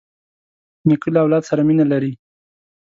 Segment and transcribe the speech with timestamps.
[0.87, 2.13] نیکه له اولاد سره مینه لري.